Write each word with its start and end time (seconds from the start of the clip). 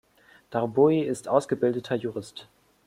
Darboe 0.49 1.03
ist 1.03 1.27
ausgebildeter 1.27 1.93
Jurist. 1.95 2.47